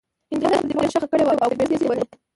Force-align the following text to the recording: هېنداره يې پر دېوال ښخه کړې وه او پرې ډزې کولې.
هېنداره 0.31 0.55
يې 0.57 0.61
پر 0.61 0.67
دېوال 0.69 0.87
ښخه 0.93 1.07
کړې 1.11 1.23
وه 1.25 1.33
او 1.43 1.49
پرې 1.57 1.65
ډزې 1.69 1.77
کولې. 1.87 2.03